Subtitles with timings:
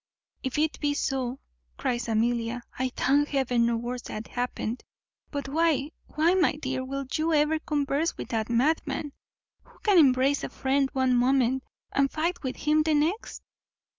[0.41, 1.37] "If it be so,"
[1.77, 4.83] cries Amelia, "I thank Heaven no worse hath happened;
[5.29, 9.13] but why, my dear, will you ever converse with that madman,
[9.61, 13.43] who can embrace a friend one moment, and fight with him the next?"